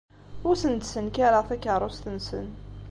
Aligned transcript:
Ur 0.47 0.55
asen-d-ssenkareɣ 0.55 1.43
takeṛṛust-nsen. 1.45 2.47